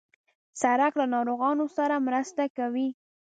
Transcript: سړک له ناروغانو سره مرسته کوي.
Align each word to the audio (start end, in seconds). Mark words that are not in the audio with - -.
سړک 0.61 0.93
له 0.99 1.05
ناروغانو 1.13 1.65
سره 1.77 1.95
مرسته 2.07 2.43
کوي. 2.57 2.87